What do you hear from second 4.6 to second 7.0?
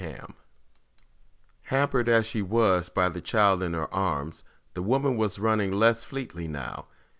the woman was running less fleetly now.